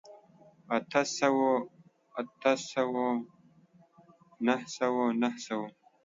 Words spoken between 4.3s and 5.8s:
نهه سوو، نهو سوو